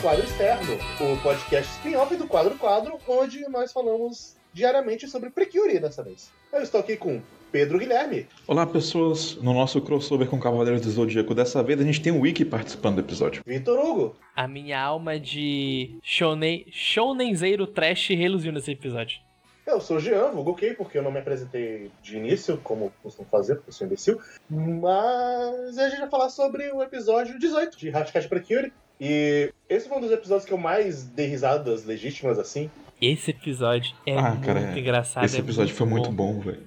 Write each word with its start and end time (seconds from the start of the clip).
Quadro 0.00 0.24
Externo, 0.24 0.78
o 0.98 1.22
podcast 1.22 1.70
spin-off 1.72 2.16
do 2.16 2.26
Quadro 2.26 2.56
Quadro, 2.56 2.98
onde 3.06 3.46
nós 3.50 3.70
falamos 3.70 4.34
diariamente 4.50 5.06
sobre 5.06 5.28
Precure 5.28 5.78
dessa 5.78 6.02
vez. 6.02 6.32
Eu 6.50 6.62
estou 6.62 6.80
aqui 6.80 6.96
com 6.96 7.20
Pedro 7.52 7.78
Guilherme. 7.78 8.26
Olá, 8.46 8.66
pessoas. 8.66 9.36
No 9.42 9.52
nosso 9.52 9.78
crossover 9.82 10.26
com 10.26 10.40
Cavaleiros 10.40 10.80
do 10.80 10.90
Zodíaco 10.90 11.34
dessa 11.34 11.62
vez, 11.62 11.78
a 11.78 11.84
gente 11.84 12.00
tem 12.00 12.10
um 12.10 12.20
Wiki 12.20 12.46
participando 12.46 12.94
do 12.94 13.02
episódio. 13.02 13.42
Vitor 13.46 13.78
Hugo. 13.78 14.16
A 14.34 14.48
minha 14.48 14.80
alma 14.80 15.20
de 15.20 15.98
shonen, 16.02 16.64
shonenzeiro 16.70 17.66
trash 17.66 18.08
reluziu 18.08 18.52
nesse 18.52 18.70
episódio. 18.70 19.18
Eu 19.66 19.82
sou 19.82 19.98
o 19.98 20.00
Jean, 20.00 20.30
vulgo 20.30 20.52
ok, 20.52 20.72
porque 20.74 20.96
eu 20.96 21.02
não 21.02 21.12
me 21.12 21.18
apresentei 21.18 21.90
de 22.02 22.16
início, 22.16 22.58
como 22.64 22.90
costumo 23.02 23.28
fazer, 23.30 23.56
porque 23.56 23.68
eu 23.68 23.74
sou 23.74 23.86
imbecil. 23.86 24.18
Mas 24.48 25.76
a 25.76 25.90
gente 25.90 26.00
vai 26.00 26.08
falar 26.08 26.30
sobre 26.30 26.72
o 26.72 26.82
episódio 26.82 27.38
18 27.38 27.78
de 27.78 27.90
Hashtag 27.90 28.26
Precure. 28.28 28.72
E 29.00 29.52
esse 29.68 29.88
foi 29.88 29.98
um 29.98 30.00
dos 30.02 30.10
episódios 30.12 30.44
que 30.46 30.52
eu 30.52 30.58
mais 30.58 31.04
dei 31.04 31.26
risadas 31.26 31.84
legítimas, 31.84 32.38
assim. 32.38 32.70
Esse 33.00 33.30
episódio 33.30 33.94
é 34.06 34.14
Ah, 34.16 34.30
muito 34.32 34.44
cara, 34.46 34.78
engraçado. 34.78 35.24
Esse 35.24 35.36
é 35.36 35.40
episódio 35.40 35.74
foi 35.74 35.86
muito 35.86 36.10
bom. 36.12 36.34
bom, 36.34 36.40
velho. 36.40 36.62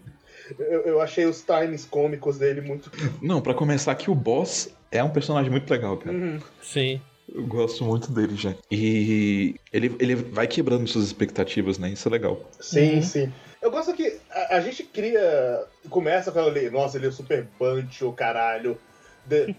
Eu, 0.59 0.81
eu 0.81 1.01
achei 1.01 1.25
os 1.25 1.41
times 1.43 1.85
cômicos 1.85 2.37
dele 2.39 2.61
muito. 2.61 2.91
Não, 3.21 3.39
pra 3.41 3.53
começar 3.53 3.91
aqui, 3.91 4.09
o 4.09 4.15
boss 4.15 4.73
é 4.91 5.03
um 5.03 5.09
personagem 5.09 5.51
muito 5.51 5.69
legal, 5.69 5.95
cara. 5.97 6.15
Uhum. 6.15 6.39
Sim. 6.61 6.99
Eu 7.33 7.45
gosto 7.47 7.83
muito 7.85 8.11
dele 8.11 8.35
já. 8.35 8.53
E 8.69 9.55
ele, 9.71 9.95
ele 9.99 10.15
vai 10.15 10.45
quebrando 10.47 10.87
suas 10.87 11.05
expectativas, 11.05 11.77
né? 11.77 11.89
Isso 11.89 12.07
é 12.07 12.11
legal. 12.11 12.41
Sim, 12.59 12.95
Uhum. 12.95 13.01
sim. 13.01 13.33
Eu 13.61 13.71
gosto 13.71 13.93
que 13.93 14.19
a, 14.29 14.57
a 14.57 14.59
gente 14.59 14.83
cria. 14.83 15.63
Começa 15.89 16.31
com 16.31 16.39
ele, 16.41 16.69
nossa, 16.69 16.97
ele 16.97 17.05
é 17.05 17.09
o 17.09 17.13
super 17.13 17.47
bancho, 17.59 18.11
caralho. 18.11 18.77
De, 19.25 19.55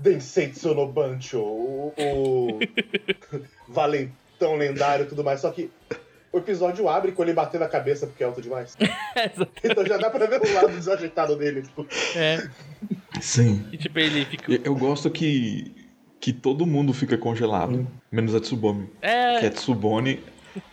Densetsu 0.00 0.74
no 0.74 0.86
bancho, 0.86 1.38
o, 1.40 1.92
o 1.96 2.58
valentão 3.68 4.56
lendário 4.56 5.04
e 5.04 5.08
tudo 5.08 5.24
mais. 5.24 5.40
Só 5.40 5.50
que 5.50 5.70
o 6.32 6.38
episódio 6.38 6.88
abre 6.88 7.12
com 7.12 7.22
ele 7.22 7.32
batendo 7.32 7.62
a 7.64 7.68
cabeça 7.68 8.06
porque 8.06 8.22
é 8.22 8.26
alto 8.26 8.42
demais. 8.42 8.76
Então 9.62 9.86
já 9.86 9.96
dá 9.96 10.10
pra 10.10 10.26
ver 10.26 10.40
o 10.42 10.52
lado 10.54 10.68
desajeitado 10.74 11.36
dele. 11.36 11.62
Tipo, 11.62 11.86
é. 12.16 12.46
Sim. 13.20 13.64
E 13.72 13.78
tipo, 13.78 13.98
ele 13.98 14.24
fica. 14.24 14.52
Eu, 14.64 14.74
gosto 14.74 15.08
que, 15.10 15.72
que 16.20 16.32
todo 16.32 16.66
mundo 16.66 16.92
fica 16.92 17.16
congelado, 17.16 17.86
menos 18.10 18.34
a 18.34 18.40
Tsubomi. 18.40 18.86
Que 19.00 19.06
É. 19.06 19.46
a 19.46 19.50
Tsubone, 19.50 20.20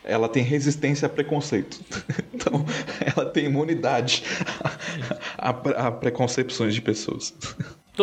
ela 0.03 0.27
tem 0.27 0.43
resistência 0.43 1.05
a 1.05 1.09
preconceito. 1.09 1.79
Então, 2.33 2.65
ela 3.15 3.29
tem 3.29 3.45
imunidade 3.45 4.23
a, 5.37 5.49
a- 5.51 5.87
a 5.87 5.91
preconcepções 5.91 6.73
de 6.73 6.81
pessoas. 6.81 7.31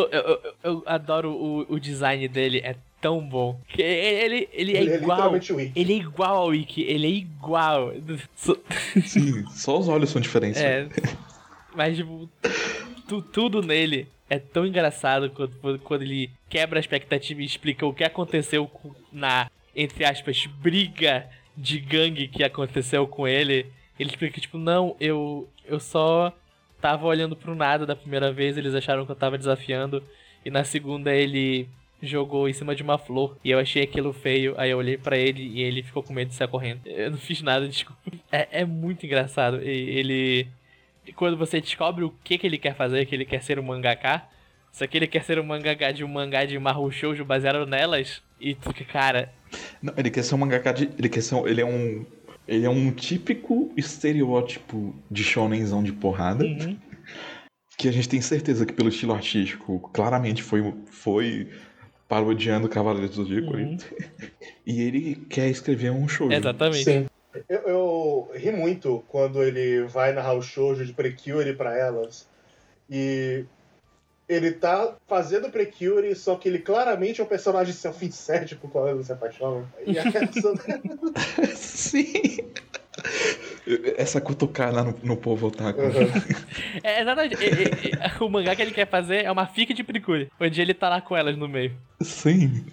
Tô- 0.06 0.08
eu, 0.10 0.20
eu- 0.22 0.54
eu 0.62 0.82
adoro 0.86 1.30
o, 1.32 1.66
o 1.74 1.78
design 1.80 2.26
dele, 2.28 2.58
é 2.64 2.74
tão 3.00 3.20
bom. 3.20 3.60
Que 3.68 3.82
Ele, 3.82 4.48
ele 4.52 4.76
é 4.76 4.80
ele 4.82 4.90
é 4.92 4.96
igual. 4.96 5.36
Ikki. 5.36 5.72
Ele 5.74 5.92
é 5.92 5.96
igual 5.96 6.36
ao 6.36 6.46
Wiki, 6.48 6.82
ele 6.82 7.06
é 7.06 7.10
igual. 7.10 7.92
So- 8.34 8.58
Sim, 9.04 9.44
só 9.50 9.78
os 9.78 9.88
olhos 9.88 10.10
são 10.10 10.20
diferentes. 10.20 10.60
É. 10.60 10.88
Mas, 11.74 11.96
tipo, 11.96 12.28
tu- 13.06 13.22
tudo 13.22 13.62
nele 13.62 14.08
é 14.28 14.38
tão 14.38 14.66
engraçado 14.66 15.30
quando, 15.30 15.78
quando 15.80 16.02
ele 16.02 16.30
quebra 16.48 16.78
a 16.78 16.80
expectativa 16.80 17.40
e 17.40 17.44
explica 17.44 17.86
o 17.86 17.94
que 17.94 18.04
aconteceu 18.04 18.70
na, 19.12 19.50
entre 19.76 20.04
aspas, 20.04 20.46
briga 20.46 21.26
de 21.56 21.78
gangue 21.78 22.28
que 22.28 22.42
aconteceu 22.42 23.06
com 23.06 23.26
ele. 23.28 23.66
Ele 23.98 24.10
explica, 24.10 24.40
tipo, 24.40 24.58
não, 24.58 24.96
eu, 25.00 25.48
eu 25.66 25.78
só 25.80 26.32
tava 26.80 27.06
olhando 27.06 27.36
pro 27.36 27.54
nada 27.54 27.84
da 27.86 27.96
primeira 27.96 28.32
vez, 28.32 28.56
eles 28.56 28.74
acharam 28.74 29.04
que 29.04 29.12
eu 29.12 29.16
tava 29.16 29.38
desafiando. 29.38 30.02
E 30.44 30.50
na 30.50 30.64
segunda 30.64 31.14
ele 31.14 31.68
jogou 32.02 32.48
em 32.48 32.52
cima 32.52 32.74
de 32.74 32.82
uma 32.82 32.98
flor. 32.98 33.36
E 33.44 33.50
eu 33.50 33.58
achei 33.58 33.82
aquilo 33.82 34.12
feio. 34.12 34.54
Aí 34.56 34.70
eu 34.70 34.78
olhei 34.78 34.96
pra 34.96 35.16
ele 35.16 35.42
e 35.42 35.62
ele 35.62 35.82
ficou 35.82 36.02
com 36.02 36.12
medo 36.12 36.28
de 36.28 36.34
sair 36.34 36.48
correndo. 36.48 36.80
Eu 36.86 37.10
não 37.10 37.18
fiz 37.18 37.42
nada, 37.42 37.66
desculpa. 37.68 38.00
É, 38.30 38.60
é 38.60 38.64
muito 38.64 39.04
engraçado. 39.04 39.60
Ele. 39.60 40.46
Quando 41.16 41.36
você 41.36 41.60
descobre 41.60 42.04
o 42.04 42.14
que, 42.22 42.36
que 42.36 42.46
ele 42.46 42.58
quer 42.58 42.74
fazer, 42.74 43.06
que 43.06 43.14
ele 43.14 43.24
quer 43.24 43.42
ser 43.42 43.58
um 43.58 43.62
mangaká. 43.62 44.28
Só 44.70 44.86
que 44.86 44.96
ele 44.96 45.06
quer 45.06 45.24
ser 45.24 45.38
um 45.38 45.44
mangaká 45.44 45.90
de 45.90 46.04
um 46.04 46.08
mangá 46.08 46.44
de 46.44 46.58
Mahou 46.58 46.90
Shoujo 46.90 47.24
baseado 47.24 47.66
nelas. 47.66 48.22
E 48.40 48.54
tu 48.54 48.72
cara, 48.84 49.32
Não, 49.82 49.92
ele 49.96 50.10
quer 50.10 50.22
ser 50.22 50.34
um 50.34 50.38
mangaka 50.38 50.72
de. 50.72 50.90
Ele 50.98 51.08
quer 51.08 51.22
ser 51.22 51.36
Ele 51.46 51.60
é 51.60 51.64
um. 51.64 52.06
Ele 52.48 52.64
é 52.64 52.70
um 52.70 52.90
típico 52.90 53.70
estereótipo 53.76 54.94
de 55.10 55.22
shonenzão 55.22 55.82
de 55.82 55.92
porrada. 55.92 56.42
uhum, 56.44 56.78
Que 57.76 57.88
a 57.88 57.92
gente 57.92 58.08
tem 58.08 58.22
certeza 58.22 58.64
que 58.64 58.72
pelo 58.72 58.88
estilo 58.88 59.12
artístico 59.12 59.78
claramente 59.92 60.42
foi, 60.42 60.74
foi 60.86 61.50
parodiando 62.08 62.68
Cavaleiros 62.68 63.14
do 63.16 63.24
Zodíaco. 63.24 63.54
Uhum. 63.54 63.76
E 64.66 64.80
ele 64.82 65.14
quer 65.28 65.48
escrever 65.48 65.92
um 65.92 66.08
show. 66.08 66.32
exatamente. 66.32 66.84
Sim. 66.84 67.06
Eu, 67.48 67.60
eu 67.66 68.30
ri 68.34 68.50
muito 68.50 69.04
quando 69.08 69.42
ele 69.42 69.82
vai 69.82 70.12
narrar 70.12 70.32
o 70.32 70.42
shoujo 70.42 70.84
de 70.84 70.92
Precure 70.94 71.52
pra 71.52 71.76
elas. 71.76 72.26
E 72.90 73.44
ele 74.28 74.52
tá 74.52 74.94
fazendo 75.08 75.48
Precure, 75.50 76.14
só 76.14 76.36
que 76.36 76.48
ele 76.48 76.58
claramente 76.58 77.20
é 77.20 77.24
um 77.24 77.26
personagem 77.26 77.72
self-insert 77.72 78.56
por 78.56 78.70
qual 78.70 78.86
elas 78.86 79.06
se 79.06 79.12
apaixonam. 79.12 79.66
E 79.86 79.98
a 79.98 80.02
reação 80.02 80.54
Sim. 81.56 82.38
Essa 83.96 84.20
cutucada 84.20 84.82
no, 84.82 84.94
no 85.02 85.16
povo 85.16 85.46
otaku. 85.48 85.80
Uhum. 85.80 85.88
É, 86.82 87.00
exatamente. 87.00 87.36
E- 87.36 87.46
e- 87.46 87.90
e- 87.92 88.24
o 88.24 88.28
mangá 88.28 88.54
que 88.56 88.62
ele 88.62 88.72
quer 88.72 88.88
fazer 88.88 89.24
é 89.24 89.30
uma 89.30 89.46
fic 89.46 89.72
de 89.72 89.84
Precure, 89.84 90.28
onde 90.40 90.60
ele 90.60 90.74
tá 90.74 90.88
lá 90.88 91.00
com 91.00 91.16
elas 91.16 91.36
no 91.36 91.48
meio. 91.48 91.72
Sim. 92.00 92.64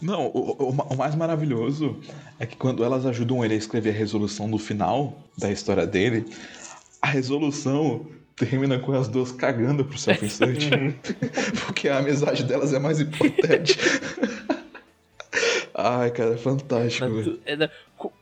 Não, 0.00 0.26
o, 0.28 0.50
o- 0.62 0.70
o 0.70 0.96
mais 0.96 1.14
maravilhoso 1.14 2.00
é 2.40 2.46
que 2.46 2.56
quando 2.56 2.82
elas 2.82 3.04
ajudam 3.06 3.44
ele 3.44 3.54
a 3.54 3.56
escrever 3.56 3.90
a 3.90 3.98
resolução 3.98 4.50
do 4.50 4.58
final 4.58 5.22
da 5.38 5.50
história 5.50 5.86
dele, 5.86 6.24
a 7.00 7.06
resolução 7.08 8.06
termina 8.36 8.78
com 8.78 8.92
as 8.92 9.08
duas 9.08 9.32
cagando 9.32 9.84
pro 9.84 9.96
self-insert. 9.98 10.70
porque 11.66 11.88
a 11.88 11.98
amizade 11.98 12.44
delas 12.44 12.72
é 12.72 12.78
mais 12.78 13.00
importante. 13.00 13.78
Ai, 15.74 16.10
cara, 16.10 16.34
é 16.34 16.36
fantástico, 16.36 17.06
é, 17.46 17.70
cu- 17.96 18.12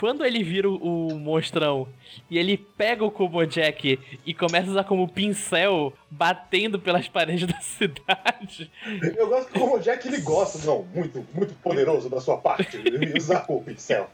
Quando 0.00 0.24
ele 0.24 0.42
vira 0.42 0.68
o, 0.70 1.08
o 1.08 1.18
monstrão 1.18 1.86
e 2.30 2.38
ele 2.38 2.56
pega 2.56 3.04
o 3.04 3.10
Kobo 3.10 3.44
Jack 3.44 3.98
e 4.24 4.32
começa 4.34 4.68
a 4.68 4.70
usar 4.70 4.84
como 4.84 5.06
pincel, 5.06 5.92
batendo 6.10 6.78
pelas 6.78 7.06
paredes 7.06 7.46
da 7.46 7.60
cidade. 7.60 8.70
Eu 9.18 9.28
gosto 9.28 9.52
que 9.52 9.58
como 9.58 9.76
o 9.76 9.80
Jack 9.80 10.08
ele 10.08 10.20
gosta, 10.22 10.64
não, 10.66 10.86
muito, 10.94 11.24
muito 11.34 11.52
poderoso 11.56 12.08
da 12.08 12.20
sua 12.20 12.38
parte, 12.38 12.78
ele 12.78 13.18
usar 13.18 13.44
o 13.48 13.60
pincel. 13.62 14.08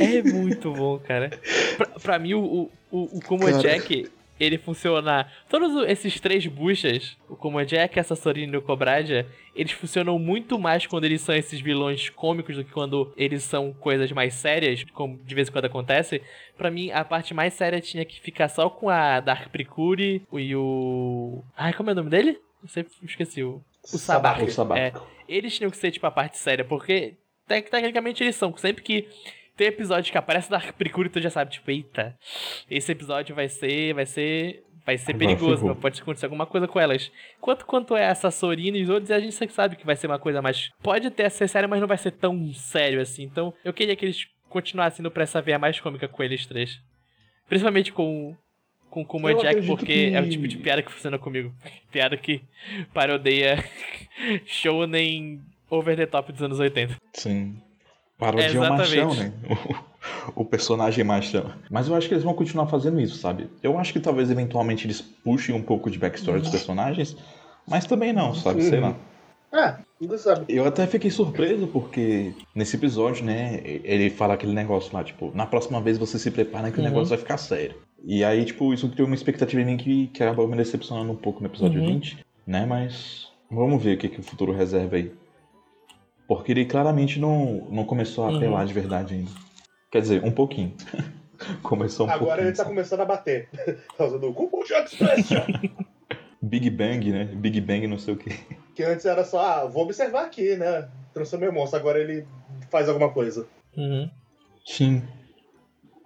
É 0.00 0.22
muito 0.22 0.72
bom, 0.72 0.98
cara. 0.98 1.30
Pra, 1.76 1.86
pra 1.86 2.18
mim, 2.18 2.34
o, 2.34 2.70
o, 2.92 3.18
o. 3.18 3.20
Jack, 3.62 4.08
ele 4.38 4.58
funciona. 4.58 5.30
Todos 5.48 5.88
esses 5.88 6.18
três 6.20 6.46
buchas, 6.46 7.16
o 7.28 7.36
Komo 7.36 7.64
Jack, 7.64 7.98
a 7.98 8.02
Sassorina 8.02 8.54
e 8.54 8.58
o 8.58 8.62
Cobradia, 8.62 9.26
eles 9.54 9.72
funcionam 9.72 10.18
muito 10.18 10.58
mais 10.58 10.86
quando 10.86 11.04
eles 11.04 11.20
são 11.20 11.34
esses 11.34 11.60
vilões 11.60 12.08
cômicos 12.10 12.56
do 12.56 12.64
que 12.64 12.72
quando 12.72 13.12
eles 13.16 13.42
são 13.44 13.72
coisas 13.72 14.10
mais 14.12 14.34
sérias, 14.34 14.84
como 14.92 15.18
de 15.24 15.34
vez 15.34 15.48
em 15.48 15.52
quando 15.52 15.66
acontece. 15.66 16.20
Pra 16.56 16.70
mim, 16.70 16.90
a 16.90 17.04
parte 17.04 17.32
mais 17.32 17.54
séria 17.54 17.80
tinha 17.80 18.04
que 18.04 18.20
ficar 18.20 18.48
só 18.48 18.68
com 18.68 18.88
a 18.88 19.20
Dark 19.20 19.48
Precure 19.50 20.22
e 20.32 20.56
o. 20.56 21.42
Ai, 21.56 21.72
como 21.72 21.90
é 21.90 21.92
o 21.92 21.96
nome 21.96 22.10
dele? 22.10 22.38
Eu 22.62 22.68
sempre 22.68 22.92
esqueci. 23.02 23.42
O, 23.42 23.60
o 23.82 23.98
Sabak. 23.98 24.42
O. 24.42 24.50
É, 24.80 24.92
eles 25.28 25.56
tinham 25.56 25.70
que 25.70 25.76
ser, 25.76 25.90
tipo, 25.90 26.06
a 26.06 26.10
parte 26.10 26.38
séria, 26.38 26.64
porque 26.64 27.14
tec- 27.46 27.70
tecnicamente 27.70 28.22
eles 28.22 28.34
são. 28.36 28.56
Sempre 28.56 28.82
que 28.82 29.06
tem 29.56 29.68
episódio 29.68 30.10
que 30.12 30.18
aparece 30.18 30.50
Dark 30.50 30.72
Precure, 30.74 31.08
tu 31.08 31.20
já 31.20 31.30
sabe, 31.30 31.50
tipo, 31.52 31.70
eita, 31.70 32.16
esse 32.70 32.90
episódio 32.92 33.34
vai 33.34 33.48
ser, 33.48 33.94
vai 33.94 34.06
ser, 34.06 34.62
vai 34.84 34.98
ser 34.98 35.12
Agora 35.14 35.18
perigoso, 35.36 35.74
pode 35.76 36.00
acontecer 36.02 36.26
alguma 36.26 36.46
coisa 36.46 36.66
com 36.68 36.80
elas. 36.80 37.10
Quanto 37.40 37.64
quanto 37.66 37.96
é 37.96 38.08
a 38.08 38.14
Sassorina 38.14 38.76
e 38.76 38.82
os 38.82 38.88
outros, 38.90 39.10
a 39.10 39.20
gente 39.20 39.34
sempre 39.34 39.54
sabe 39.54 39.76
que 39.76 39.86
vai 39.86 39.96
ser 39.96 40.06
uma 40.06 40.18
coisa 40.18 40.40
mais, 40.42 40.70
pode 40.82 41.06
até 41.06 41.28
ser 41.28 41.48
séria, 41.48 41.68
mas 41.68 41.80
não 41.80 41.88
vai 41.88 41.98
ser 41.98 42.10
tão 42.12 42.52
sério 42.52 43.00
assim. 43.00 43.22
Então, 43.22 43.52
eu 43.64 43.72
queria 43.72 43.94
que 43.96 44.04
eles 44.04 44.26
continuassem 44.48 45.00
indo 45.02 45.10
pra 45.10 45.22
essa 45.24 45.40
veia 45.42 45.58
mais 45.58 45.78
cômica 45.80 46.06
com 46.08 46.22
eles 46.22 46.46
três. 46.46 46.80
Principalmente 47.48 47.92
com 47.92 48.36
com 48.88 49.04
como 49.04 49.28
Eu 49.28 49.38
Jack, 49.38 49.66
porque 49.66 49.86
que- 49.86 50.14
é 50.14 50.20
o 50.20 50.28
tipo 50.30 50.46
de 50.46 50.56
piada 50.56 50.80
que 50.80 50.92
funciona 50.92 51.18
comigo. 51.18 51.52
Piada 51.90 52.16
que 52.16 52.42
parodeia 52.92 53.56
shounen 54.46 55.40
over 55.68 55.96
the 55.96 56.06
top 56.06 56.32
dos 56.32 56.42
anos 56.42 56.60
80. 56.60 56.96
Sim. 57.12 57.60
Parodia 58.18 58.46
o 58.46 58.64
Exatamente. 58.64 58.96
machão, 58.96 59.14
né? 59.14 59.32
O, 60.36 60.42
o 60.42 60.44
personagem 60.44 61.02
machão. 61.04 61.50
Mas 61.70 61.88
eu 61.88 61.94
acho 61.94 62.08
que 62.08 62.14
eles 62.14 62.24
vão 62.24 62.34
continuar 62.34 62.66
fazendo 62.66 63.00
isso, 63.00 63.16
sabe? 63.16 63.48
Eu 63.62 63.78
acho 63.78 63.92
que 63.92 64.00
talvez 64.00 64.30
eventualmente 64.30 64.86
eles 64.86 65.00
puxem 65.00 65.54
um 65.54 65.62
pouco 65.62 65.90
de 65.90 65.98
backstory 65.98 66.40
dos 66.40 66.50
personagens, 66.50 67.16
mas 67.66 67.86
também 67.86 68.12
não, 68.12 68.34
sabe? 68.34 68.62
Sei 68.62 68.80
lá. 68.80 68.94
Ah, 69.52 69.78
não 70.00 70.18
sabe. 70.18 70.44
Eu 70.48 70.66
até 70.66 70.86
fiquei 70.86 71.10
surpreso 71.10 71.66
porque 71.68 72.32
nesse 72.54 72.76
episódio, 72.76 73.24
né, 73.24 73.60
ele 73.64 74.10
fala 74.10 74.34
aquele 74.34 74.52
negócio 74.52 74.92
lá, 74.92 75.02
tipo, 75.04 75.30
na 75.34 75.46
próxima 75.46 75.80
vez 75.80 75.96
você 75.96 76.18
se 76.18 76.30
prepara 76.30 76.70
que 76.70 76.78
o 76.78 76.82
Uhum. 76.82 76.88
negócio 76.88 77.10
vai 77.10 77.18
ficar 77.18 77.36
sério. 77.38 77.76
E 78.04 78.22
aí, 78.24 78.44
tipo, 78.44 78.74
isso 78.74 78.88
criou 78.90 79.06
uma 79.06 79.14
expectativa 79.14 79.62
em 79.62 79.64
mim 79.64 79.76
que, 79.76 80.08
que 80.08 80.22
acabou 80.22 80.46
me 80.46 80.56
decepcionando 80.56 81.10
um 81.10 81.16
pouco 81.16 81.40
no 81.40 81.46
episódio 81.46 81.80
Uhum. 81.80 81.86
20, 81.86 82.18
né? 82.46 82.66
Mas 82.66 83.28
vamos 83.50 83.82
ver 83.82 83.94
o 83.96 83.98
que, 83.98 84.08
que 84.08 84.20
o 84.20 84.24
futuro 84.24 84.52
reserva 84.52 84.96
aí. 84.96 85.10
Porque 86.26 86.52
ele 86.52 86.64
claramente 86.64 87.18
não, 87.20 87.66
não 87.70 87.84
começou 87.84 88.24
a 88.24 88.28
Uhum. 88.30 88.36
apelar 88.36 88.64
de 88.66 88.72
verdade 88.72 89.14
ainda. 89.14 89.30
Quer 89.90 90.00
dizer, 90.00 90.24
um 90.24 90.30
pouquinho. 90.32 90.72
começou 91.62 92.06
um 92.06 92.10
Agora 92.10 92.26
pouquinho. 92.26 92.46
ele 92.48 92.50
tá 92.52 92.56
sabe? 92.62 92.68
começando 92.70 93.00
a 93.00 93.04
bater. 93.04 93.48
Por 93.88 93.96
causa 93.98 94.18
do 94.18 94.32
Compulsion 94.32 94.78
Expression. 94.82 95.42
Big 96.40 96.68
Bang, 96.70 97.10
né? 97.12 97.24
Big 97.24 97.60
Bang 97.60 97.86
não 97.86 97.98
sei 97.98 98.14
o 98.14 98.16
quê. 98.16 98.30
que 98.74 98.82
antes 98.82 99.04
era 99.06 99.24
só, 99.24 99.40
ah, 99.40 99.64
vou 99.66 99.84
observar 99.84 100.24
aqui, 100.26 100.56
né? 100.56 100.88
Transformei 101.12 101.48
o 101.48 101.52
monstro. 101.52 101.78
Agora 101.78 101.98
ele 101.98 102.26
faz 102.70 102.88
alguma 102.88 103.10
coisa. 103.10 103.46
Uhum. 103.76 104.10
Sim. 104.66 105.02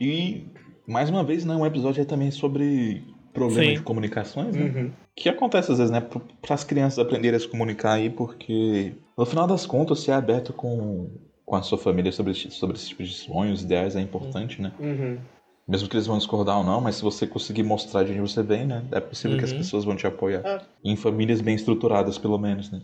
E, 0.01 0.47
mais 0.87 1.11
uma 1.11 1.25
vez, 1.25 1.45
né? 1.45 1.55
Um 1.55 1.67
episódio 1.67 2.03
é 2.03 2.05
também 2.05 2.31
sobre 2.31 3.03
problemas 3.33 3.67
Sim. 3.69 3.75
de 3.75 3.83
comunicações, 3.83 4.55
né? 4.55 4.63
Uhum. 4.65 4.93
Que 5.17 5.29
acontece 5.29 5.73
às 5.73 5.79
vezes, 5.79 5.91
né? 5.93 6.01
Para 6.01 6.55
as 6.55 6.65
crianças 6.65 6.99
aprenderem 6.99 7.37
a 7.37 7.41
se 7.41 7.49
comunicar 7.49 7.93
aí, 7.95 8.09
porque 8.11 8.95
no 9.19 9.27
final 9.27 9.47
das 9.47 9.67
contas, 9.67 10.01
ser 10.01 10.13
aberto 10.13 10.53
com, 10.53 11.11
com 11.45 11.57
a 11.57 11.63
sua 11.63 11.77
família 11.77 12.13
sobre, 12.13 12.33
esse- 12.33 12.51
sobre 12.53 12.77
esse 12.77 12.89
tipo 12.89 13.03
de 13.03 13.13
sonhos, 13.13 13.63
ideais 13.63 13.97
é 13.97 14.01
importante, 14.01 14.63
né? 14.63 14.73
Uhum. 14.79 15.19
Mesmo 15.67 15.89
que 15.89 15.97
eles 15.97 16.07
vão 16.07 16.17
discordar 16.17 16.57
ou 16.59 16.65
não, 16.65 16.81
mas 16.81 16.97
se 16.97 17.03
você 17.03 17.27
conseguir 17.27 17.63
mostrar 17.63 18.05
de 18.05 18.13
onde 18.13 18.21
você 18.21 18.43
vem, 18.43 18.67
né? 18.67 18.85
É 18.93 19.01
possível 19.01 19.37
que 19.37 19.45
as 19.45 19.51
Uhum. 19.53 19.59
pessoas 19.59 19.85
vão 19.85 19.97
te 19.97 20.07
apoiar. 20.07 20.41
Ah. 20.45 20.61
Em 20.83 20.97
famílias 20.97 21.41
bem 21.43 21.55
estruturadas, 21.57 22.17
pelo 22.17 22.39
menos, 22.39 22.71
né? 22.71 22.81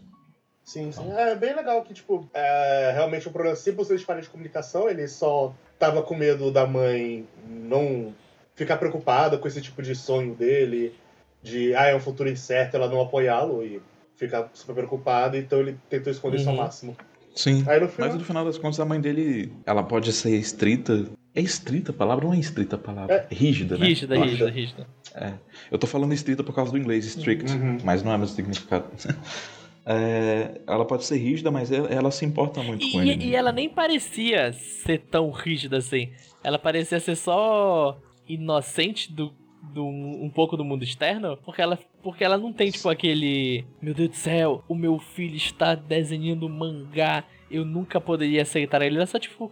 Sim, 0.64 0.90
sim. 0.92 1.10
É 1.12 1.34
bem 1.34 1.54
legal 1.54 1.82
que, 1.82 1.94
tipo, 1.94 2.28
é 2.34 2.90
realmente 2.94 3.28
um 3.28 3.32
problema 3.32 3.54
simples 3.56 3.88
de 3.88 3.98
falha 3.98 4.20
de 4.22 4.28
comunicação. 4.28 4.88
Ele 4.88 5.06
só 5.08 5.54
tava 5.78 6.02
com 6.02 6.14
medo 6.14 6.50
da 6.50 6.66
mãe 6.66 7.26
não 7.46 8.14
ficar 8.54 8.76
preocupada 8.78 9.36
com 9.38 9.46
esse 9.46 9.60
tipo 9.60 9.82
de 9.82 9.94
sonho 9.94 10.34
dele, 10.34 10.94
de, 11.42 11.74
ah, 11.74 11.86
é 11.88 11.94
um 11.94 12.00
futuro 12.00 12.28
incerto, 12.30 12.76
ela 12.76 12.88
não 12.88 13.00
apoiá-lo 13.00 13.62
e 13.64 13.80
ficar 14.16 14.50
super 14.54 14.74
preocupada, 14.74 15.36
então 15.36 15.60
ele 15.60 15.76
tentou 15.88 16.10
esconder 16.12 16.36
isso 16.38 16.48
ao 16.48 16.54
Uhum. 16.54 16.60
máximo. 16.62 16.96
Sim. 17.34 17.64
Aí 17.66 17.80
no 17.80 17.88
final. 17.88 18.08
Mas 18.10 18.18
no 18.18 18.24
final 18.24 18.44
das 18.44 18.56
contas, 18.58 18.78
a 18.78 18.84
mãe 18.84 19.00
dele, 19.00 19.52
ela 19.66 19.82
pode 19.82 20.12
ser 20.12 20.36
estrita. 20.36 21.06
É 21.34 21.40
estrita 21.40 21.90
a 21.90 21.94
palavra 21.94 22.24
ou 22.26 22.30
não 22.30 22.36
é 22.38 22.40
estrita 22.40 22.76
a 22.76 22.78
palavra? 22.78 23.26
Rígida, 23.28 23.76
né? 23.76 23.86
Rígida, 23.88 24.14
Rígida. 24.16 24.48
rígida, 24.50 24.86
rígida. 25.16 25.40
Eu 25.70 25.78
tô 25.78 25.86
falando 25.88 26.14
estrita 26.14 26.44
por 26.44 26.54
causa 26.54 26.70
do 26.70 26.78
inglês, 26.78 27.04
strict, 27.06 27.50
Uhum. 27.52 27.78
mas 27.82 28.04
não 28.04 28.12
é 28.12 28.16
o 28.16 28.18
mesmo 28.20 28.34
significado. 28.36 28.86
É, 29.86 30.62
ela 30.66 30.86
pode 30.86 31.04
ser 31.04 31.18
rígida, 31.18 31.50
mas 31.50 31.70
ela, 31.70 31.86
ela 31.88 32.10
se 32.10 32.24
importa 32.24 32.62
muito 32.62 32.90
com 32.90 33.02
E, 33.02 33.10
ele. 33.10 33.16
né? 33.16 33.24
e 33.26 33.34
ela 33.36 33.52
nem 33.52 33.68
parecia 33.68 34.50
ser 34.54 34.98
tão 35.10 35.30
rígida 35.30 35.76
assim. 35.76 36.10
Ela 36.42 36.58
parecia 36.58 36.98
ser 36.98 37.14
só 37.16 38.00
inocente 38.26 39.12
do, 39.12 39.34
do 39.72 39.84
um 39.86 40.30
pouco 40.32 40.56
do 40.56 40.64
mundo 40.64 40.82
externo, 40.84 41.36
porque 41.44 41.62
ela, 41.62 41.78
porque 42.02 42.24
ela 42.24 42.36
não 42.38 42.52
tem 42.52 42.70
tipo 42.70 42.88
aquele, 42.88 43.64
meu 43.80 43.94
Deus 43.94 44.10
do 44.10 44.16
céu, 44.16 44.62
o 44.68 44.74
meu 44.74 44.98
filho 44.98 45.36
está 45.36 45.74
desenhando 45.74 46.48
mangá, 46.48 47.24
eu 47.50 47.64
nunca 47.64 48.00
poderia 48.00 48.42
aceitar 48.42 48.82
ele. 48.82 48.96
Ela 48.96 49.06
só 49.06 49.18
tipo 49.18 49.50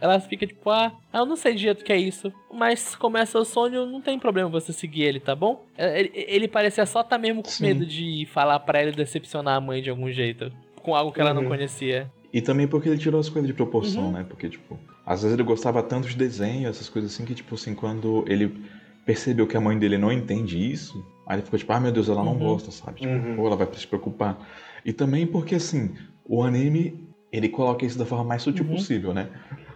ela 0.00 0.18
fica 0.18 0.46
tipo, 0.46 0.70
ah, 0.70 0.92
eu 1.12 1.26
não 1.26 1.36
sei 1.36 1.54
de 1.54 1.60
jeito 1.62 1.84
que 1.84 1.92
é 1.92 1.96
isso, 1.98 2.32
mas 2.52 2.94
começa 2.94 3.38
o 3.38 3.44
sonho, 3.44 3.84
não 3.84 4.00
tem 4.00 4.18
problema 4.18 4.48
você 4.48 4.72
seguir 4.72 5.02
ele, 5.02 5.20
tá 5.20 5.34
bom? 5.34 5.62
Ele, 5.76 6.10
ele 6.14 6.48
parecia 6.48 6.86
só 6.86 7.02
tá 7.02 7.18
mesmo 7.18 7.42
com 7.42 7.50
Sim. 7.50 7.64
medo 7.64 7.84
de 7.84 8.26
falar 8.32 8.58
pra 8.60 8.80
ela 8.80 8.90
e 8.90 8.94
decepcionar 8.94 9.56
a 9.56 9.60
mãe 9.60 9.82
de 9.82 9.90
algum 9.90 10.10
jeito, 10.10 10.50
com 10.82 10.94
algo 10.94 11.12
que 11.12 11.20
ela 11.20 11.34
não 11.34 11.42
Uhum. 11.42 11.48
conhecia. 11.48 12.10
E 12.32 12.40
também 12.40 12.66
porque 12.66 12.88
ele 12.88 12.96
tirou 12.96 13.20
as 13.20 13.28
coisas 13.28 13.46
de 13.46 13.52
proporção, 13.52 14.04
Uhum. 14.06 14.12
né? 14.12 14.24
Porque, 14.26 14.48
tipo, 14.48 14.78
às 15.04 15.20
vezes 15.22 15.34
ele 15.36 15.42
gostava 15.46 15.82
tanto 15.82 16.08
de 16.08 16.16
desenho, 16.16 16.68
essas 16.70 16.88
coisas 16.88 17.12
assim, 17.12 17.26
que, 17.26 17.34
tipo, 17.34 17.54
assim, 17.56 17.74
quando 17.74 18.24
ele 18.26 18.56
percebeu 19.04 19.46
que 19.46 19.56
a 19.56 19.60
mãe 19.60 19.78
dele 19.78 19.98
não 19.98 20.12
entende 20.12 20.58
isso, 20.58 21.04
aí 21.26 21.36
ele 21.36 21.42
ficou 21.44 21.58
tipo, 21.58 21.72
ah, 21.72 21.80
meu 21.80 21.92
Deus, 21.92 22.08
ela 22.08 22.22
não 22.24 22.32
Uhum. 22.32 22.38
gosta, 22.38 22.70
sabe? 22.70 23.00
Tipo, 23.00 23.12
Uhum. 23.12 23.36
pô, 23.36 23.46
ela 23.46 23.56
vai 23.56 23.68
se 23.74 23.86
preocupar. 23.86 24.38
E 24.84 24.92
também 24.92 25.26
porque, 25.26 25.54
assim, 25.56 25.94
o 26.24 26.42
anime, 26.42 27.08
ele 27.32 27.48
coloca 27.48 27.84
isso 27.84 27.98
da 27.98 28.06
forma 28.06 28.24
mais 28.24 28.42
sutil 28.42 28.64
Uhum. 28.64 28.72
possível, 28.72 29.12
né? 29.14 29.30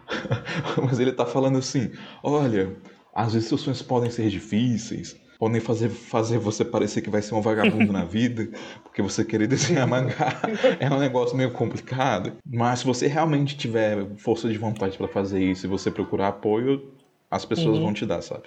Mas 0.84 0.98
ele 1.00 1.12
tá 1.12 1.24
falando 1.26 1.58
assim, 1.58 1.90
olha, 2.22 2.76
seus 3.40 3.60
sonhos 3.60 3.82
podem 3.82 4.10
ser 4.10 4.28
difíceis, 4.28 5.16
podem 5.38 5.60
fazer, 5.60 5.88
fazer 5.88 6.38
você 6.38 6.64
parecer 6.64 7.00
que 7.02 7.10
vai 7.10 7.22
ser 7.22 7.34
um 7.34 7.40
vagabundo 7.40 7.92
na 7.92 8.04
vida, 8.04 8.48
porque 8.82 9.02
você 9.02 9.24
querer 9.24 9.46
desenhar 9.46 9.86
mangá 9.86 10.40
é 10.78 10.90
um 10.90 10.98
negócio 10.98 11.36
meio 11.36 11.52
complicado. 11.52 12.34
Mas 12.46 12.80
se 12.80 12.86
você 12.86 13.06
realmente 13.06 13.56
tiver 13.56 14.06
força 14.18 14.48
de 14.48 14.58
vontade 14.58 14.96
pra 14.98 15.08
fazer 15.08 15.42
isso 15.42 15.66
e 15.66 15.68
você 15.68 15.90
procurar 15.90 16.28
apoio, 16.28 16.92
as 17.30 17.44
pessoas 17.44 17.76
Uhum. 17.78 17.84
vão 17.84 17.92
te 17.94 18.04
dar, 18.06 18.22
sabe? 18.22 18.44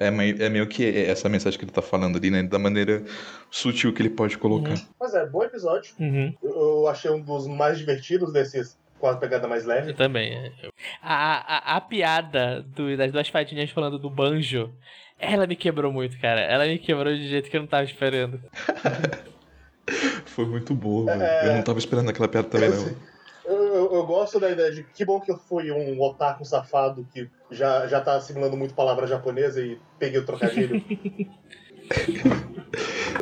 É 0.00 0.10
meio, 0.10 0.42
é 0.42 0.48
meio 0.48 0.66
que 0.66 0.82
essa 1.04 1.28
mensagem 1.28 1.58
que 1.58 1.64
ele 1.66 1.72
tá 1.72 1.82
falando 1.82 2.16
ali, 2.16 2.30
né? 2.30 2.42
Da 2.42 2.58
maneira 2.58 3.04
sutil 3.50 3.92
que 3.92 4.00
ele 4.00 4.08
pode 4.10 4.38
colocar. 4.38 4.70
Uhum. 4.70 4.86
Mas 4.98 5.14
é, 5.14 5.26
bom 5.26 5.44
episódio. 5.44 5.92
Uhum. 6.00 6.34
Eu, 6.42 6.50
eu 6.50 6.86
achei 6.88 7.10
um 7.10 7.20
dos 7.20 7.46
mais 7.46 7.76
divertidos 7.78 8.32
desses 8.32 8.78
com 8.98 9.06
a 9.08 9.16
pegada 9.16 9.46
mais 9.46 9.66
leve. 9.66 9.90
Eu 9.90 9.94
também. 9.94 10.32
é. 10.32 10.52
A, 11.02 11.74
a, 11.74 11.76
a 11.76 11.80
piada 11.82 12.62
do- 12.74 12.96
das 12.96 13.12
duas 13.12 13.28
fadinhas 13.28 13.70
falando 13.70 13.98
do 13.98 14.08
banjo, 14.08 14.72
ela 15.18 15.46
me 15.46 15.54
quebrou 15.54 15.92
muito, 15.92 16.18
cara. 16.18 16.40
Ela 16.40 16.64
me 16.66 16.78
quebrou 16.78 17.14
de 17.14 17.28
jeito 17.28 17.50
que 17.50 17.56
eu 17.56 17.60
não 17.60 17.68
tava 17.68 17.84
esperando. 17.84 18.40
Foi 20.26 20.46
muito 20.46 20.74
boa, 20.74 21.10
É. 21.12 21.18
velho. 21.18 21.48
Eu 21.50 21.54
não 21.56 21.62
tava 21.62 21.78
esperando 21.78 22.08
aquela 22.10 22.28
piada 22.28 22.48
também, 22.48 22.70
não. 22.70 22.86
Eu, 22.86 22.96
eu 24.00 24.06
gosto 24.06 24.40
da 24.40 24.50
ideia 24.50 24.72
de 24.72 24.82
que 24.84 25.04
bom 25.04 25.20
que 25.20 25.30
eu 25.30 25.36
fui 25.36 25.70
um 25.70 26.00
otaku 26.00 26.44
safado 26.44 27.06
que 27.12 27.28
já, 27.50 27.86
já 27.86 28.00
tá 28.00 28.14
assimilando 28.16 28.56
muito 28.56 28.74
palavra 28.74 29.06
japonesa 29.06 29.60
e 29.60 29.78
peguei 29.98 30.18
o 30.18 30.26
trocadilho. 30.26 30.82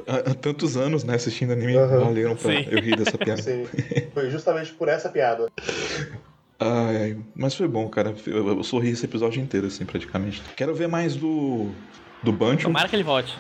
Há, 0.06 0.34
tantos 0.34 0.76
anos, 0.76 1.04
né, 1.04 1.14
assistindo 1.14 1.52
anime, 1.52 1.76
Aham. 1.76 2.00
valeram 2.00 2.36
pra 2.36 2.50
Sim. 2.50 2.66
eu 2.70 2.80
rir 2.80 2.96
dessa 2.96 3.18
piada. 3.18 3.40
Assim, 3.40 3.64
foi 4.12 4.30
justamente 4.30 4.72
por 4.72 4.88
essa 4.88 5.08
piada. 5.08 5.50
Ai, 6.58 6.96
ai, 6.96 7.16
mas 7.34 7.54
foi 7.54 7.68
bom, 7.68 7.88
cara. 7.88 8.14
Eu, 8.26 8.48
eu 8.48 8.62
sorri 8.62 8.90
esse 8.90 9.04
episódio 9.04 9.40
inteiro, 9.40 9.66
assim, 9.66 9.84
praticamente. 9.84 10.42
Quero 10.56 10.74
ver 10.74 10.88
mais 10.88 11.14
do. 11.14 11.70
do 12.22 12.32
Bancho, 12.32 12.64
Tomara 12.64 12.88
que 12.88 12.96
ele 12.96 13.04
volte. 13.04 13.34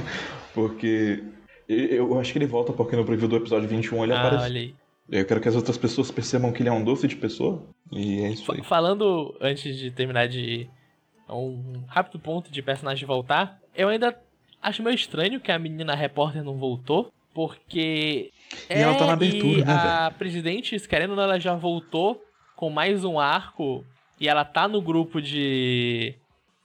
porque. 0.54 1.22
Eu, 1.68 2.10
eu 2.10 2.20
acho 2.20 2.32
que 2.32 2.38
ele 2.38 2.46
volta 2.46 2.72
porque 2.72 2.96
no 2.96 3.04
preview 3.04 3.28
do 3.28 3.36
episódio 3.36 3.68
21 3.68 4.04
ele 4.04 4.12
ah, 4.12 4.18
aparece. 4.18 4.44
olha 4.44 4.60
aí. 4.60 4.74
Eu 5.10 5.24
quero 5.24 5.40
que 5.40 5.48
as 5.48 5.56
outras 5.56 5.76
pessoas 5.76 6.10
percebam 6.10 6.52
que 6.52 6.62
ele 6.62 6.68
é 6.68 6.72
um 6.72 6.84
doce 6.84 7.08
de 7.08 7.16
pessoa. 7.16 7.62
E 7.90 8.20
é 8.20 8.28
isso 8.30 8.50
aí. 8.52 8.58
Fa- 8.58 8.64
Falando, 8.64 9.36
antes 9.40 9.76
de 9.76 9.90
terminar 9.90 10.28
de. 10.28 10.68
Um 11.28 11.84
rápido 11.86 12.18
ponto 12.18 12.50
de 12.50 12.60
personagem 12.60 13.06
voltar, 13.06 13.58
eu 13.76 13.88
ainda 13.88 14.16
acho 14.60 14.82
meio 14.82 14.94
estranho 14.94 15.40
que 15.40 15.52
a 15.52 15.58
menina 15.60 15.94
repórter 15.94 16.42
não 16.42 16.56
voltou, 16.56 17.12
porque. 17.34 18.30
E 18.68 18.72
ela 18.74 18.94
tá 18.96 19.06
na 19.06 19.12
abertura, 19.12 19.64
né, 19.64 19.72
A 19.72 20.10
presidente, 20.16 20.76
querendo 20.88 21.10
ou 21.10 21.16
não, 21.16 21.22
ela 21.22 21.38
já 21.38 21.54
voltou 21.54 22.20
com 22.56 22.68
mais 22.68 23.04
um 23.04 23.18
arco 23.20 23.84
e 24.20 24.28
ela 24.28 24.44
tá 24.44 24.66
no 24.68 24.82
grupo 24.82 25.20
de. 25.20 26.14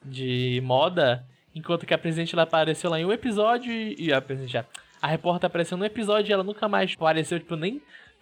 de 0.03 0.62
moda, 0.63 1.24
enquanto 1.53 1.86
que 1.86 1.93
a 1.93 1.98
presidente 1.98 2.34
ela 2.36 2.43
apareceu 2.43 2.89
lá 2.89 3.00
em 3.00 3.05
um 3.05 3.12
episódio 3.13 3.72
e 3.72 3.96
e 4.08 4.13
a 4.13 4.22
presidente 4.22 4.53
já. 4.53 4.65
A 5.01 5.08
repórter 5.08 5.46
apareceu 5.48 5.77
no 5.77 5.86
episódio 5.86 6.31
e 6.31 6.34
ela 6.34 6.43
nunca 6.43 6.67
mais 6.67 6.93
apareceu, 6.96 7.39
tipo, 7.39 7.55
nem 7.55 7.79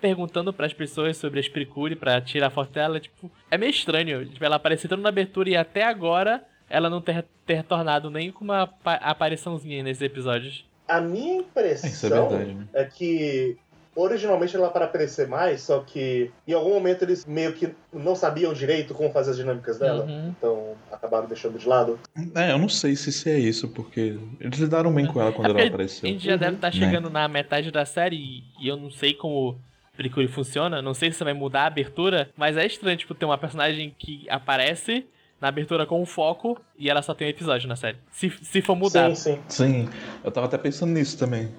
perguntando 0.07 0.51
pras 0.51 0.73
pessoas 0.73 1.15
sobre 1.15 1.39
a 1.39 1.41
Spricure 1.41 1.95
pra 1.95 2.19
tirar 2.19 2.47
a 2.47 2.49
foto 2.49 2.73
dela, 2.73 2.99
tipo, 2.99 3.31
é 3.49 3.57
meio 3.57 3.69
estranho, 3.69 4.25
tipo, 4.25 4.43
ela 4.43 4.57
apareceu 4.57 4.89
tanto 4.89 5.01
na 5.01 5.07
abertura 5.07 5.49
e 5.49 5.55
até 5.55 5.81
agora 5.85 6.43
ela 6.69 6.89
não 6.89 6.99
ter, 7.01 7.23
ter 7.45 7.53
retornado 7.53 8.09
nem 8.09 8.29
com 8.29 8.43
uma 8.43 8.63
apa- 8.63 8.95
apariçãozinha 8.95 9.81
nesses 9.81 10.01
episódios. 10.01 10.65
A 10.89 10.99
minha 10.99 11.35
impressão 11.37 11.89
Isso 11.89 12.05
é 12.05 12.09
verdade, 12.09 12.53
né? 12.53 12.67
é 12.73 12.83
que 12.83 13.55
originalmente 13.95 14.53
ela 14.57 14.65
era 14.65 14.73
para 14.73 14.85
aparecer 14.85 15.25
mais, 15.25 15.61
só 15.61 15.79
que 15.79 16.29
em 16.45 16.51
algum 16.51 16.73
momento 16.73 17.03
eles 17.03 17.25
meio 17.25 17.53
que 17.53 17.69
não 17.93 18.13
sabiam 18.13 18.51
direito 18.53 18.93
como 18.93 19.09
fazer 19.13 19.31
as 19.31 19.37
dinâmicas 19.37 19.79
dela. 19.79 20.03
Uhum. 20.03 20.33
Então 20.37 20.73
acabaram 20.91 21.27
deixando 21.29 21.57
de 21.57 21.65
lado. 21.65 21.97
É, 22.35 22.51
eu 22.51 22.57
não 22.57 22.67
sei 22.67 22.93
se 22.97 23.09
isso 23.09 23.29
é 23.29 23.39
isso, 23.39 23.69
porque 23.69 24.17
eles 24.41 24.59
lidaram 24.59 24.93
bem 24.93 25.05
com 25.05 25.21
ela 25.21 25.31
quando 25.31 25.47
É 25.57 25.61
ela 25.61 25.67
apareceu. 25.69 26.09
A 26.09 26.11
gente 26.11 26.25
já 26.25 26.33
Uhum. 26.33 26.37
deve 26.39 26.55
estar 26.55 26.71
chegando 26.73 27.09
na 27.09 27.25
metade 27.29 27.71
da 27.71 27.85
série 27.85 28.43
e 28.59 28.67
eu 28.67 28.75
não 28.75 28.91
sei 28.91 29.13
como 29.13 29.57
Spricure 29.93 30.27
funciona, 30.27 30.81
não 30.81 30.93
sei 30.95 31.11
se 31.11 31.19
você 31.19 31.23
vai 31.23 31.33
mudar 31.33 31.63
a 31.63 31.67
abertura, 31.67 32.29
mas 32.35 32.57
é 32.57 32.65
estranho, 32.65 32.97
tipo, 32.97 33.13
ter 33.13 33.25
uma 33.25 33.37
personagem 33.37 33.93
que 33.97 34.27
aparece 34.27 35.05
na 35.39 35.49
abertura 35.49 35.85
com 35.85 36.01
um 36.01 36.05
foco 36.05 36.59
e 36.77 36.89
ela 36.89 37.03
só 37.03 37.13
tem 37.13 37.27
um 37.27 37.29
episódio 37.29 37.69
na 37.69 37.75
série. 37.75 37.97
Se, 38.11 38.27
se 38.29 38.59
for 38.61 38.75
mudar. 38.75 39.15
Sim, 39.15 39.15
sim. 39.15 39.39
Sim, 39.47 39.89
eu 40.23 40.31
tava 40.31 40.47
até 40.47 40.57
pensando 40.57 40.91
nisso 40.93 41.17
também. 41.17 41.49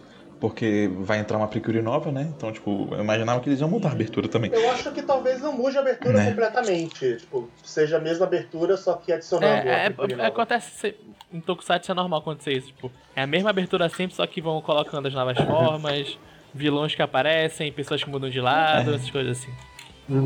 Porque 0.40 0.90
vai 0.98 1.20
entrar 1.20 1.38
uma 1.38 1.46
Precure 1.46 1.80
nova, 1.80 2.10
né? 2.10 2.32
Então, 2.36 2.52
tipo, 2.52 2.88
eu 2.90 3.00
imaginava 3.00 3.40
que 3.40 3.48
eles 3.48 3.60
iam 3.60 3.70
mudar 3.70 3.90
a 3.90 3.92
abertura 3.92 4.26
também. 4.26 4.50
Eu 4.52 4.68
acho 4.72 4.90
que 4.90 5.00
talvez 5.00 5.40
não 5.40 5.52
mude 5.56 5.78
a 5.78 5.80
abertura 5.80 6.14
Né? 6.14 6.28
completamente. 6.30 7.16
Tipo, 7.18 7.48
seja 7.62 7.98
a 7.98 8.00
mesma 8.00 8.26
abertura, 8.26 8.76
só 8.76 8.94
que 8.94 9.12
adicionando 9.12 9.46
É, 9.46 9.74
a 9.74 9.78
é, 9.78 9.86
é, 9.86 9.90
nova. 10.16 10.26
acontece 10.26 10.70
se- 10.72 10.96
em 11.32 11.40
Tokusatsu 11.40 11.92
é 11.92 11.94
normal 11.94 12.18
acontecer 12.18 12.52
isso, 12.52 12.66
tipo, 12.66 12.90
é 13.14 13.22
a 13.22 13.26
mesma 13.28 13.50
abertura 13.50 13.88
sempre, 13.88 14.14
só 14.16 14.26
que 14.26 14.40
vão 14.42 14.60
colocando 14.60 15.06
as 15.06 15.14
novas 15.14 15.38
formas, 15.46 16.18
vilões 16.54 16.94
que 16.94 17.02
aparecem, 17.02 17.72
pessoas 17.72 18.02
que 18.04 18.08
mudam 18.10 18.30
de 18.30 18.40
lado, 18.40 18.92
É. 18.92 18.94
essas 18.94 19.10
coisas 19.10 19.38
assim. 19.38 19.50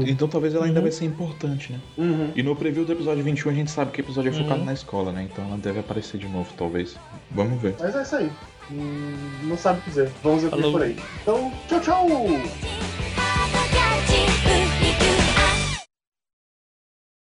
Então 0.08 0.26
talvez 0.26 0.54
ela 0.54 0.64
ainda 0.66 0.78
Uhum. 0.80 0.82
vai 0.82 0.90
ser 0.92 1.04
importante, 1.04 1.72
né? 1.72 1.78
Uhum. 1.96 2.32
E 2.34 2.42
no 2.42 2.56
preview 2.56 2.84
do 2.84 2.92
episódio 2.92 3.22
21 3.22 3.50
a 3.50 3.54
gente 3.54 3.70
sabe 3.70 3.92
que 3.92 4.00
o 4.00 4.02
episódio 4.04 4.30
é 4.30 4.32
focado 4.32 4.58
Uhum. 4.60 4.64
na 4.66 4.72
escola, 4.72 5.12
né? 5.12 5.28
Então 5.30 5.44
ela 5.44 5.56
deve 5.56 5.78
aparecer 5.78 6.18
de 6.18 6.26
novo, 6.28 6.52
talvez. 6.56 6.96
Vamos 7.30 7.62
ver. 7.62 7.76
Mas 7.78 7.94
é 7.94 8.02
isso 8.02 8.16
aí. 8.16 8.30
Hum, 8.72 9.16
não 9.44 9.56
sabe 9.56 9.78
o 9.78 9.82
que 9.82 9.90
dizer. 9.90 10.10
Vamos 10.22 10.42
ver 10.42 10.50
Falou. 10.50 10.72
por 10.72 10.82
aí. 10.82 10.96
Então, 11.22 11.52
tchau, 11.68 11.80
tchau!「 11.80 12.87